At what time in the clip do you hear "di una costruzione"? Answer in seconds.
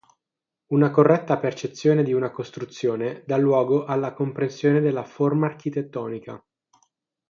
2.01-3.21